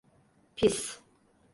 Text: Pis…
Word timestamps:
Pis… 0.55 0.99